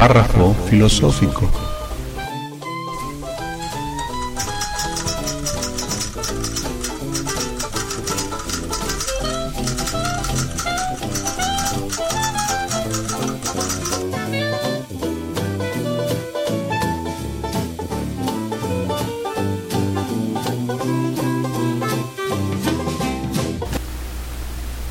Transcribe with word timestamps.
párrafo 0.00 0.56
filosófico. 0.70 1.46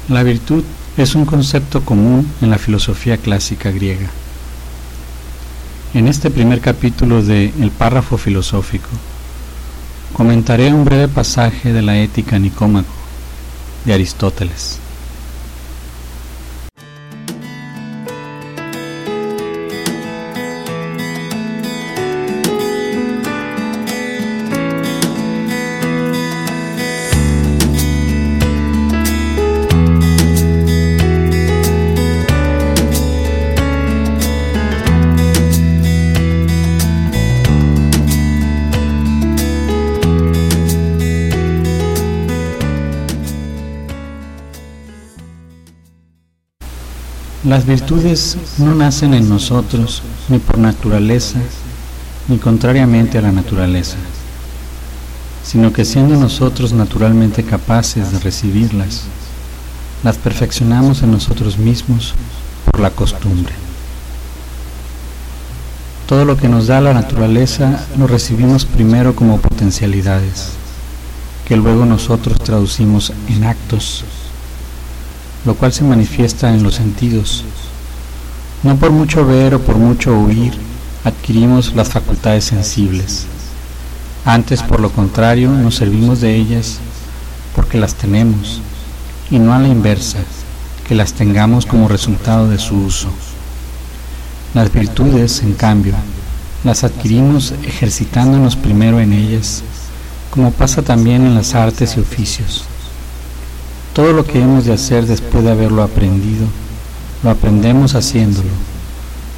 La 0.08 0.22
virtud 0.22 0.64
es 0.98 1.16
un 1.16 1.26
concepto 1.26 1.82
común 1.82 2.32
en 2.42 2.52
la 2.52 2.60
filosofía 2.60 3.18
clásica 3.18 3.72
griega. 3.72 4.12
En 5.92 6.08
este 6.08 6.30
primer 6.30 6.62
capítulo 6.62 7.24
de 7.24 7.52
El 7.60 7.72
párrafo 7.72 8.18
filosófico, 8.18 8.90
comentaré 10.14 10.72
un 10.72 10.86
breve 10.86 11.08
pasaje 11.08 11.74
de 11.74 11.82
la 11.82 11.98
Ética 11.98 12.38
Nicómaco 12.38 12.94
de 13.86 13.96
Aristóteles. 13.96 14.78
Las 47.46 47.66
virtudes 47.66 48.36
no 48.58 48.76
nacen 48.76 49.14
en 49.14 49.30
nosotros 49.30 50.04
ni 50.28 50.40
por 50.40 50.58
naturaleza, 50.58 51.40
ni 52.28 52.38
contrariamente 52.38 53.18
a 53.18 53.22
la 53.22 53.32
naturaleza, 53.32 53.96
sino 55.42 55.72
que 55.72 55.86
siendo 55.86 56.18
nosotros 56.18 56.74
naturalmente 56.74 57.46
capaces 57.46 58.12
de 58.12 58.20
recibirlas, 58.20 59.04
las 60.04 60.18
perfeccionamos 60.18 61.02
en 61.02 61.12
nosotros 61.12 61.58
mismos 61.58 62.14
por 62.66 62.82
la 62.82 62.90
costumbre. 62.90 63.54
Todo 66.08 66.26
lo 66.26 66.36
que 66.36 66.50
nos 66.50 66.68
da 66.68 66.82
la 66.82 66.94
naturaleza 66.94 67.86
lo 67.98 68.06
recibimos 68.06 68.66
primero 68.66 69.16
como 69.16 69.40
potencialidades, 69.40 70.50
que 71.48 71.56
luego 71.56 71.86
nosotros 71.86 72.38
traducimos 72.40 73.14
en 73.30 73.46
actos 73.46 74.04
lo 75.46 75.56
cual 75.56 75.74
se 75.74 75.84
manifiesta 75.84 76.54
en 76.54 76.64
los 76.64 76.76
sentidos. 76.76 77.44
No 78.64 78.76
por 78.76 78.92
mucho 78.92 79.26
ver 79.26 79.56
o 79.56 79.62
por 79.62 79.78
mucho 79.78 80.20
oír 80.20 80.54
adquirimos 81.04 81.74
las 81.76 81.90
facultades 81.90 82.44
sensibles. 82.46 83.26
Antes, 84.26 84.62
por 84.62 84.80
lo 84.80 84.92
contrario, 84.92 85.50
nos 85.50 85.76
servimos 85.76 86.20
de 86.20 86.36
ellas 86.36 86.80
porque 87.56 87.80
las 87.80 87.96
tenemos, 87.96 88.62
y 89.32 89.40
no 89.40 89.54
a 89.54 89.60
la 89.60 89.68
inversa, 89.68 90.20
que 90.88 90.96
las 90.96 91.14
tengamos 91.14 91.66
como 91.66 91.88
resultado 91.88 92.50
de 92.50 92.58
su 92.58 92.76
uso. 92.76 93.10
Las 94.54 94.72
virtudes, 94.74 95.42
en 95.42 95.54
cambio, 95.54 95.94
las 96.64 96.84
adquirimos 96.84 97.54
ejercitándonos 97.66 98.56
primero 98.56 99.00
en 99.00 99.14
ellas, 99.14 99.64
como 100.32 100.52
pasa 100.52 100.82
también 100.82 101.26
en 101.26 101.36
las 101.36 101.56
artes 101.56 101.96
y 101.96 102.00
oficios. 102.02 102.66
Todo 104.00 104.14
lo 104.14 104.26
que 104.26 104.42
hemos 104.42 104.64
de 104.64 104.72
hacer 104.72 105.06
después 105.06 105.44
de 105.44 105.52
haberlo 105.52 105.84
aprendido, 105.84 106.48
lo 107.22 107.32
aprendemos 107.32 107.96
haciéndolo, 107.96 108.48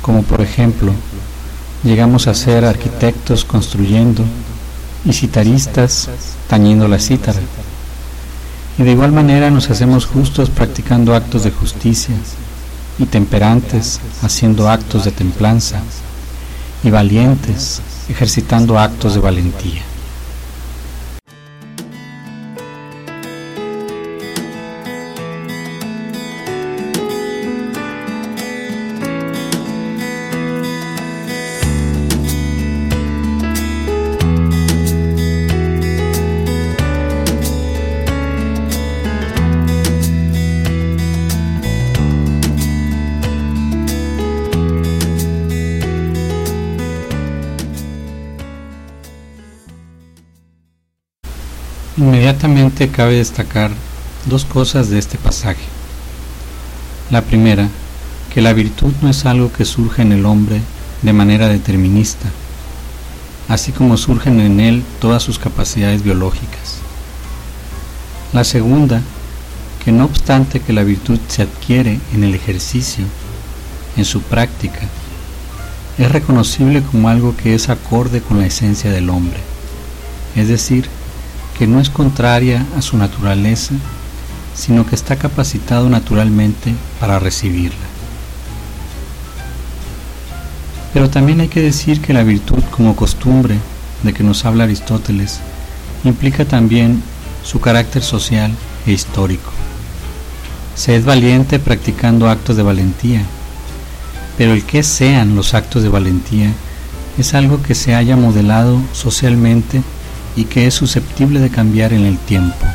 como 0.03 0.21
por 0.21 0.39
ejemplo, 0.39 0.93
llegamos 1.83 2.27
a 2.27 2.35
ser 2.35 2.63
arquitectos 2.63 3.43
construyendo 3.43 4.23
y 5.03 5.13
citaristas 5.13 6.09
tañiendo 6.47 6.87
la 6.87 6.99
cítara. 6.99 7.39
Y 8.77 8.83
de 8.83 8.91
igual 8.91 9.11
manera 9.11 9.49
nos 9.49 9.67
hacemos 9.71 10.05
justos 10.05 10.51
practicando 10.51 11.15
actos 11.15 11.43
de 11.43 11.49
justicia 11.49 12.13
y 12.99 13.05
temperantes 13.05 13.99
haciendo 14.21 14.69
actos 14.69 15.05
de 15.05 15.11
templanza 15.11 15.81
y 16.83 16.91
valientes 16.91 17.81
ejercitando 18.09 18.77
actos 18.77 19.15
de 19.15 19.21
valentía. 19.21 19.90
Inmediatamente 51.97 52.87
cabe 52.87 53.15
destacar 53.15 53.69
dos 54.25 54.45
cosas 54.45 54.89
de 54.89 54.97
este 54.97 55.17
pasaje. 55.17 55.63
La 57.09 57.21
primera, 57.21 57.67
que 58.33 58.41
la 58.41 58.53
virtud 58.53 58.93
no 59.01 59.09
es 59.09 59.25
algo 59.25 59.51
que 59.51 59.65
surge 59.65 60.01
en 60.01 60.13
el 60.13 60.25
hombre 60.25 60.61
de 61.01 61.11
manera 61.11 61.49
determinista, 61.49 62.29
así 63.49 63.73
como 63.73 63.97
surgen 63.97 64.39
en 64.39 64.61
él 64.61 64.83
todas 65.01 65.21
sus 65.21 65.37
capacidades 65.37 66.01
biológicas. 66.01 66.77
La 68.31 68.45
segunda, 68.45 69.01
que 69.83 69.91
no 69.91 70.05
obstante 70.05 70.61
que 70.61 70.71
la 70.71 70.83
virtud 70.83 71.19
se 71.27 71.41
adquiere 71.41 71.99
en 72.13 72.23
el 72.23 72.33
ejercicio, 72.35 73.03
en 73.97 74.05
su 74.05 74.21
práctica, 74.21 74.79
es 75.97 76.09
reconocible 76.09 76.83
como 76.83 77.09
algo 77.09 77.35
que 77.35 77.53
es 77.53 77.67
acorde 77.67 78.21
con 78.21 78.39
la 78.39 78.45
esencia 78.45 78.89
del 78.91 79.09
hombre, 79.09 79.41
es 80.37 80.47
decir, 80.47 80.87
que 81.61 81.67
no 81.67 81.79
es 81.79 81.91
contraria 81.91 82.65
a 82.75 82.81
su 82.81 82.97
naturaleza, 82.97 83.75
sino 84.55 84.83
que 84.83 84.95
está 84.95 85.17
capacitado 85.17 85.91
naturalmente 85.91 86.73
para 86.99 87.19
recibirla. 87.19 87.85
Pero 90.91 91.11
también 91.11 91.39
hay 91.39 91.49
que 91.49 91.61
decir 91.61 92.01
que 92.01 92.13
la 92.13 92.23
virtud 92.23 92.63
como 92.71 92.95
costumbre 92.95 93.57
de 94.01 94.11
que 94.11 94.23
nos 94.23 94.43
habla 94.43 94.63
Aristóteles 94.63 95.39
implica 96.03 96.45
también 96.45 97.03
su 97.43 97.59
carácter 97.59 98.01
social 98.01 98.51
e 98.87 98.93
histórico. 98.93 99.51
Se 100.73 100.95
es 100.95 101.05
valiente 101.05 101.59
practicando 101.59 102.27
actos 102.27 102.57
de 102.57 102.63
valentía, 102.63 103.21
pero 104.35 104.53
el 104.53 104.63
que 104.63 104.81
sean 104.81 105.35
los 105.35 105.53
actos 105.53 105.83
de 105.83 105.89
valentía 105.89 106.51
es 107.19 107.35
algo 107.35 107.61
que 107.61 107.75
se 107.75 107.93
haya 107.93 108.17
modelado 108.17 108.81
socialmente 108.93 109.83
y 110.35 110.45
que 110.45 110.67
es 110.67 110.73
susceptible 110.73 111.39
de 111.39 111.49
cambiar 111.49 111.93
en 111.93 112.05
el 112.05 112.17
tiempo, 112.17 112.65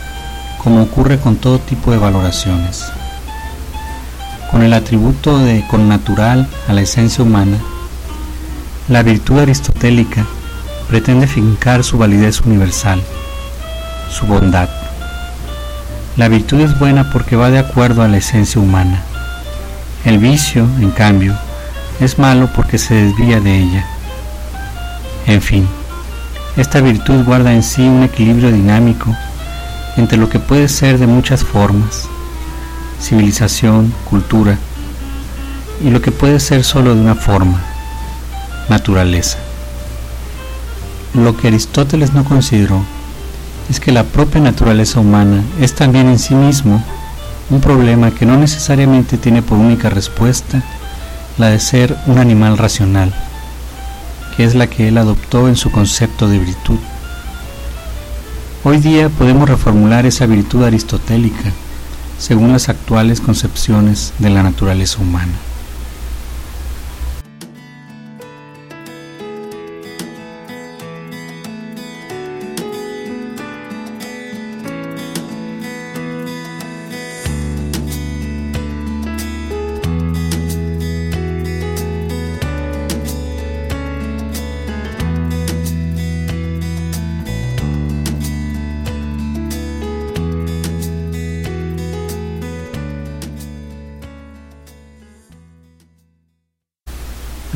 como 0.63 0.83
ocurre 0.83 1.19
con 1.19 1.37
todo 1.37 1.59
tipo 1.59 1.91
de 1.91 1.99
valoraciones. 1.99 2.87
Con 4.51 4.63
el 4.63 4.73
atributo 4.73 5.39
de 5.39 5.65
connatural 5.69 6.49
a 6.69 6.73
la 6.73 6.83
esencia 6.83 7.25
humana, 7.25 7.59
la 8.89 9.03
virtud 9.03 9.41
aristotélica 9.41 10.25
pretende 10.89 11.27
fincar 11.27 11.83
su 11.83 11.99
validez 11.99 12.41
universal, 12.43 13.03
su 14.11 14.27
bondad. 14.27 14.69
La 16.17 16.29
virtud 16.29 16.61
es 16.61 16.79
buena 16.79 17.11
porque 17.11 17.37
va 17.37 17.51
de 17.51 17.59
acuerdo 17.59 18.03
a 18.03 18.09
la 18.09 18.19
esencia 18.19 18.61
humana. 18.61 19.03
El 20.05 20.19
vicio, 20.19 20.63
en 20.81 20.91
cambio, 20.93 21.37
es 22.01 22.19
malo 22.19 22.49
porque 22.55 22.79
se 22.79 22.95
desvía 22.95 23.41
de 23.41 23.59
ella. 23.59 23.87
En 25.27 25.43
fin, 25.43 25.69
esta 26.57 26.81
virtud 26.81 27.25
guarda 27.25 27.53
en 27.53 27.63
sí 27.63 27.83
un 27.83 28.03
equilibrio 28.03 28.51
dinámico 28.51 29.15
entre 29.97 30.19
lo 30.19 30.29
que 30.29 30.39
puede 30.39 30.69
ser 30.69 30.99
de 30.99 31.07
muchas 31.07 31.45
formas, 31.45 32.09
civilización, 33.01 33.93
cultura, 34.09 34.59
y 35.85 35.91
lo 35.91 36.01
que 36.01 36.13
puede 36.13 36.41
ser 36.41 36.65
solo 36.65 36.95
de 36.95 37.01
una 37.01 37.15
forma, 37.15 37.61
naturaleza. 38.69 39.39
Lo 41.15 41.37
que 41.37 41.49
Aristóteles 41.49 42.13
no 42.13 42.25
consideró 42.25 42.83
es 43.71 43.81
que 43.81 43.93
la 43.93 44.05
propia 44.05 44.41
naturaleza 44.41 45.01
humana 45.01 45.43
es 45.61 45.75
también 45.75 46.09
en 46.09 46.19
sí 46.19 46.35
mismo 46.35 46.83
un 47.51 47.61
problema 47.61 48.11
que 48.11 48.27
no 48.27 48.37
necesariamente 48.37 49.19
tiene 49.19 49.43
por 49.43 49.59
única 49.59 49.91
respuesta 49.91 50.63
la 51.39 51.49
de 51.49 51.61
ser 51.61 51.97
un 52.07 52.19
animal 52.19 52.59
racional, 52.59 53.15
que 54.37 54.45
es 54.45 54.55
la 54.55 54.67
que 54.67 54.89
él 54.89 54.99
adoptó 54.99 55.49
en 55.49 55.57
su 55.57 55.71
concepto 55.71 56.29
de 56.29 56.39
virtud. 56.39 56.79
Hoy 58.65 58.79
día 58.79 59.09
podemos 59.09 59.49
reformular 59.49 60.07
esa 60.07 60.27
virtud 60.27 60.65
aristotélica 60.65 61.53
según 62.19 62.53
las 62.53 62.69
actuales 62.69 63.21
concepciones 63.21 64.13
de 64.19 64.31
la 64.31 64.43
naturaleza 64.43 65.01
humana. 65.01 65.35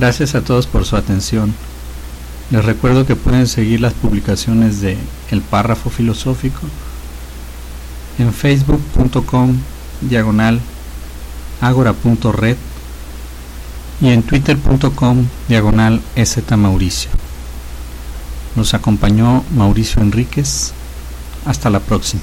Gracias 0.00 0.34
a 0.34 0.40
todos 0.40 0.66
por 0.66 0.86
su 0.86 0.96
atención. 0.96 1.52
Les 2.50 2.64
recuerdo 2.64 3.04
que 3.04 3.16
pueden 3.16 3.46
seguir 3.46 3.82
las 3.82 3.92
publicaciones 3.92 4.80
de 4.80 4.96
El 5.30 5.42
Párrafo 5.42 5.90
Filosófico 5.90 6.62
en 8.18 8.32
facebook.com 8.32 9.58
diagonal 10.00 10.58
agora.red 11.60 12.56
y 14.00 14.08
en 14.08 14.22
twitter.com 14.22 15.26
diagonal 15.48 16.00
Mauricio. 16.56 17.10
Nos 18.56 18.72
acompañó 18.72 19.44
Mauricio 19.54 20.00
Enríquez. 20.00 20.72
Hasta 21.44 21.68
la 21.68 21.80
próxima. 21.80 22.22